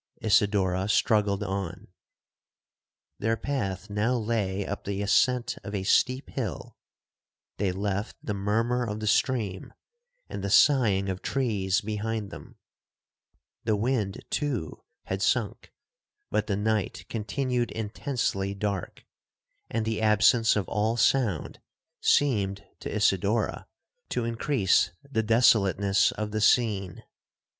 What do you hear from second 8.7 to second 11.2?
of the stream, and the sighing